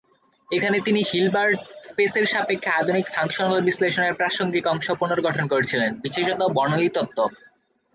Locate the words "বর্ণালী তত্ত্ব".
6.55-7.19